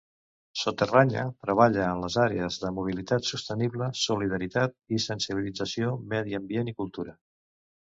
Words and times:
Soterranya 0.61 1.25
treballa 1.47 1.83
en 1.89 2.01
les 2.05 2.17
àrees 2.23 2.59
de 2.65 2.73
mobilitat 2.79 3.29
sostenible, 3.35 3.93
solidaritat 4.07 4.77
i 5.01 5.05
sensibilització, 5.09 5.97
medi 6.17 6.45
ambient 6.45 6.75
i 6.77 6.81
cultura. 6.85 7.21